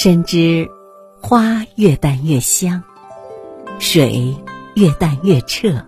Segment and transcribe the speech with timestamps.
[0.00, 0.70] 深知
[1.20, 2.84] 花越淡越香，
[3.80, 4.32] 水
[4.76, 5.84] 越淡越澈，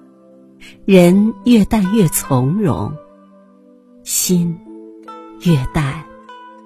[0.84, 2.92] 人越淡越从容，
[4.02, 4.58] 心
[5.42, 6.02] 越淡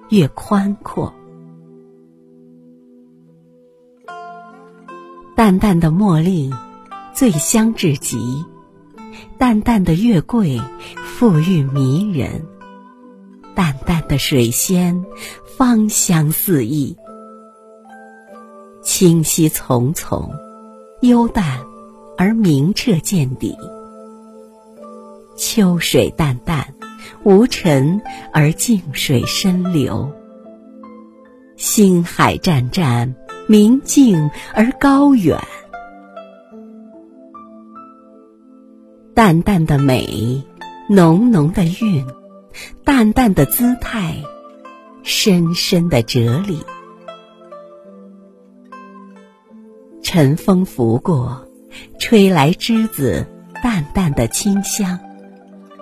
[0.09, 1.13] 越宽阔。
[5.35, 6.51] 淡淡的茉莉，
[7.13, 8.43] 醉香至极；
[9.37, 10.59] 淡淡的月桂，
[11.19, 12.41] 馥郁迷人；
[13.53, 15.05] 淡淡的水仙，
[15.55, 16.97] 芳香四溢。
[18.85, 20.29] 清溪淙淙，
[21.01, 21.59] 幽淡
[22.17, 23.57] 而明澈见底；
[25.35, 26.73] 秋水淡淡，
[27.23, 30.09] 无尘而静水深流；
[31.57, 33.13] 星海湛湛。
[33.47, 35.39] 明净而高远，
[39.13, 40.41] 淡淡的美，
[40.89, 42.03] 浓浓的韵，
[42.83, 44.15] 淡淡的姿态，
[45.03, 46.57] 深深的哲理。
[50.15, 51.45] 晨风拂过，
[51.99, 53.27] 吹来栀子
[53.61, 54.97] 淡淡的清香，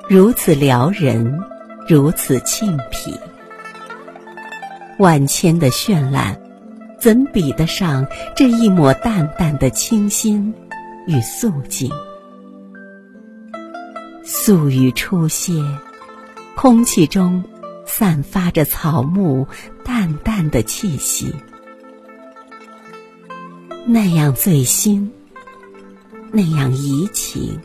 [0.10, 1.40] 如此撩人，
[1.88, 3.16] 如此沁脾。
[4.98, 6.36] 万千的绚烂。
[7.00, 10.52] 怎比得上这一抹淡淡的清新
[11.06, 11.92] 与素净？
[14.24, 15.54] 素雨初歇，
[16.56, 17.44] 空气中
[17.86, 19.48] 散发着草木
[19.86, 21.36] 淡淡的气息，
[23.86, 25.12] 那样醉心，
[26.32, 27.60] 那样怡情。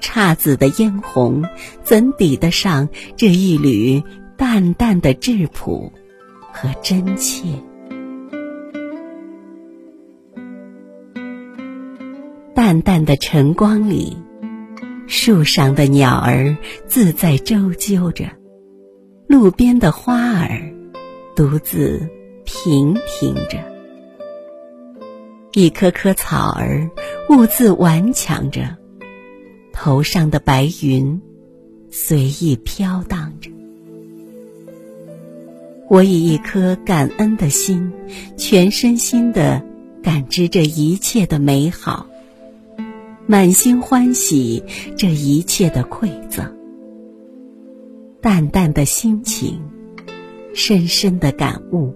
[0.00, 1.44] 姹紫的嫣红，
[1.82, 4.02] 怎抵得上这一缕
[4.36, 5.92] 淡淡的质朴
[6.52, 7.42] 和真切？
[12.54, 14.16] 淡淡的晨光里，
[15.06, 18.24] 树上的鸟儿自在周啾着，
[19.26, 20.72] 路边的花儿
[21.36, 22.08] 独自
[22.44, 23.58] 平停着，
[25.52, 26.88] 一棵棵草儿
[27.28, 28.76] 兀自顽强着，
[29.72, 31.20] 头上的白云
[31.90, 33.50] 随意飘荡着。
[35.88, 37.92] 我以一颗感恩的心，
[38.36, 39.60] 全身心的
[40.04, 42.06] 感知这一切的美好。
[43.26, 44.62] 满心欢喜
[44.96, 46.56] 这一切的馈赠，
[48.20, 49.60] 淡淡的心情，
[50.54, 51.92] 深深的感悟，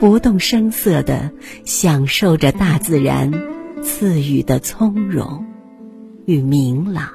[0.00, 1.32] 不动声色的
[1.64, 3.32] 享受着大自然
[3.82, 5.44] 赐予的从容
[6.24, 7.08] 与明朗。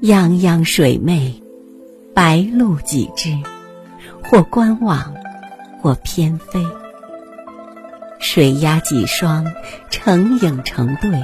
[0.00, 1.42] 泱泱水媚，
[2.14, 3.36] 白鹭几只，
[4.22, 5.14] 或观望，
[5.80, 6.64] 或翩飞。
[8.20, 9.52] 水鸭几双，
[9.90, 11.20] 成影成对，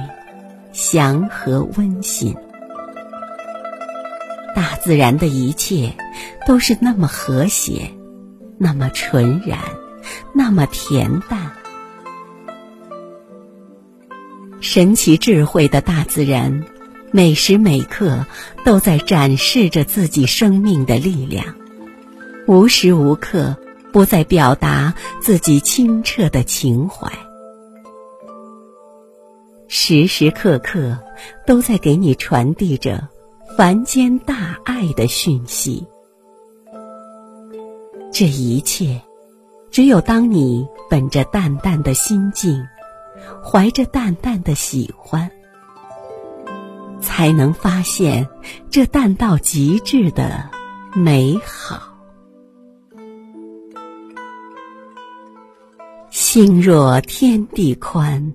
[0.73, 2.35] 祥和温馨。
[4.57, 5.93] 大自然的一切
[6.47, 7.91] 都是那么和谐，
[8.57, 9.59] 那么纯然，
[10.33, 11.51] 那么恬淡。
[14.59, 16.65] 神奇智慧的大自然，
[17.11, 18.25] 每时每刻
[18.65, 21.53] 都在展示着自己生命的力量，
[22.47, 23.55] 无时无刻。
[23.93, 27.11] 不在表达自己清澈的情怀，
[29.67, 30.99] 时时刻刻
[31.47, 33.07] 都在给你传递着
[33.55, 35.87] 凡间大爱的讯息。
[38.11, 39.01] 这一切，
[39.71, 42.67] 只有当你本着淡淡的心境，
[43.43, 45.31] 怀着淡淡的喜欢，
[46.99, 48.27] 才能发现
[48.69, 50.49] 这淡到极致的
[50.93, 51.95] 美好。
[56.09, 58.33] 心若天地宽，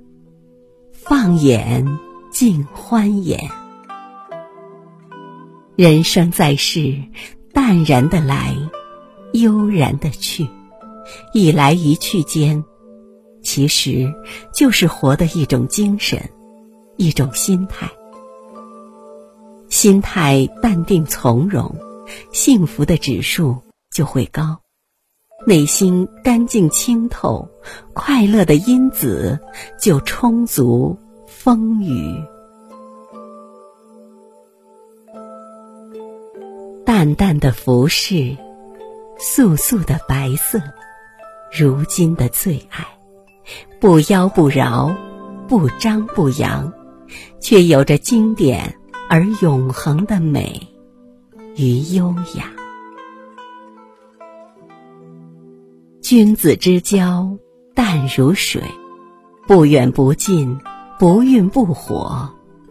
[0.92, 1.98] 放眼
[2.30, 3.61] 尽欢颜。
[5.74, 6.94] 人生在世，
[7.54, 8.54] 淡然的来，
[9.32, 10.46] 悠然的去，
[11.32, 12.62] 一来一去间，
[13.42, 14.12] 其实
[14.52, 16.22] 就是活的一种精神，
[16.98, 17.90] 一种心态。
[19.70, 21.74] 心态淡定从容，
[22.32, 23.56] 幸福的指数
[23.90, 24.60] 就会高。
[25.46, 27.48] 内心干净清透，
[27.94, 29.40] 快乐的因子
[29.80, 32.22] 就充足丰腴。
[36.84, 38.36] 淡淡的服饰，
[39.18, 40.60] 素素的白色，
[41.56, 42.84] 如今的最爱，
[43.80, 44.94] 不妖不娆，
[45.46, 46.72] 不张不扬，
[47.40, 48.76] 却有着经典
[49.08, 50.68] 而永恒的美
[51.56, 52.50] 与优雅。
[56.02, 57.38] 君子之交
[57.74, 58.60] 淡如水，
[59.46, 60.58] 不远不近，
[60.98, 62.28] 不愠不火，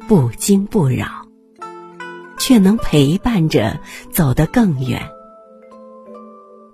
[0.08, 1.21] 不惊不扰，
[2.52, 3.80] 却能陪伴着
[4.12, 5.02] 走得更远，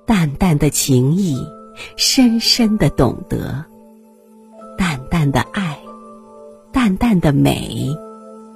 [0.07, 1.38] 淡淡的情意，
[1.95, 3.63] 深深的懂得，
[4.75, 5.77] 淡淡的爱，
[6.71, 7.95] 淡淡的美，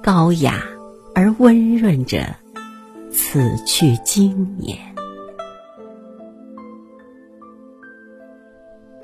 [0.02, 0.64] 高雅
[1.14, 2.34] 而温润着
[3.12, 4.76] 此去经年。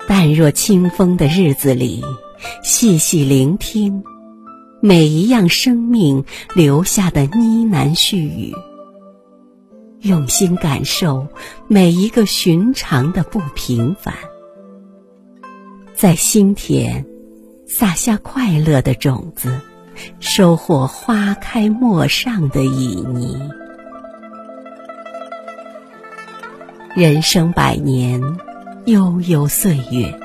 [0.09, 2.03] 淡若清风的日子里，
[2.63, 4.03] 细细聆听
[4.81, 6.23] 每一样生命
[6.55, 8.53] 留下的呢喃絮语。
[10.01, 11.27] 用心感受
[11.67, 14.13] 每一个寻常的不平凡，
[15.93, 17.05] 在心田
[17.67, 19.59] 撒下快乐的种子，
[20.21, 23.37] 收获花开陌上的旖旎。
[26.95, 28.21] 人生百年，
[28.85, 30.17] 悠悠岁月，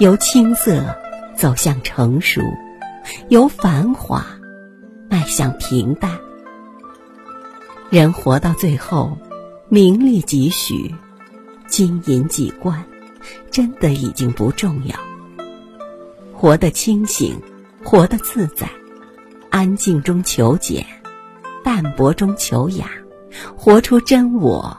[0.00, 0.96] 由青涩
[1.36, 2.42] 走向成熟，
[3.28, 4.24] 由繁华
[5.08, 6.18] 迈向平淡。
[7.90, 9.16] 人活到最后，
[9.68, 10.94] 名利几许，
[11.68, 12.84] 金银几贯，
[13.50, 14.96] 真的已经不重要。
[16.32, 17.40] 活得清醒，
[17.84, 18.68] 活得自在，
[19.50, 20.84] 安静中求简，
[21.62, 22.90] 淡泊中求雅，
[23.56, 24.76] 活出真我，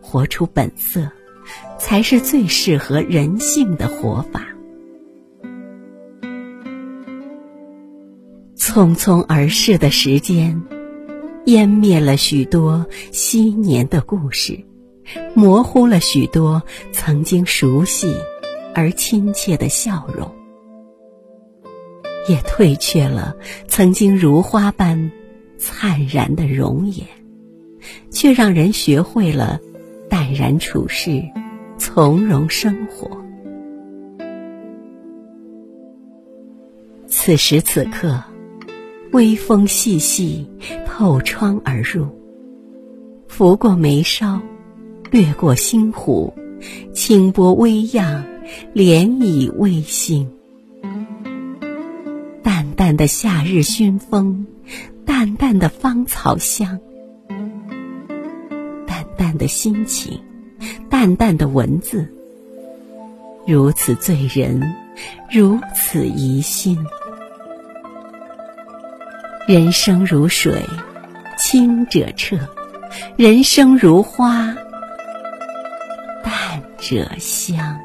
[0.00, 1.10] 活出本色，
[1.78, 4.42] 才是最适合人性的活法。
[8.60, 10.62] 匆匆而逝的时间。
[11.46, 14.62] 湮灭了许多昔年的故事，
[15.34, 16.62] 模糊了许多
[16.92, 18.14] 曾经熟悉
[18.74, 20.30] 而亲切的笑容，
[22.28, 23.34] 也褪却了
[23.66, 25.10] 曾经如花般
[25.56, 27.06] 灿然的容颜，
[28.10, 29.58] 却让人学会了
[30.10, 31.22] 淡然处世，
[31.78, 33.10] 从容生活。
[37.08, 38.22] 此时此刻。
[39.12, 40.48] 微风细细
[40.86, 42.06] 透窗而入，
[43.26, 44.40] 拂过眉梢，
[45.10, 46.32] 掠过心湖，
[46.94, 48.24] 清波微漾，
[48.72, 50.30] 涟漪微兴。
[52.40, 54.46] 淡淡的夏日熏风，
[55.04, 56.78] 淡淡的芳草香，
[58.86, 60.20] 淡淡的心情，
[60.88, 62.06] 淡淡的文字，
[63.44, 64.72] 如此醉人，
[65.32, 66.78] 如此怡心。
[69.50, 70.64] 人生如水，
[71.36, 72.36] 清者澈；
[73.16, 74.54] 人生如花，
[76.22, 77.76] 淡者香。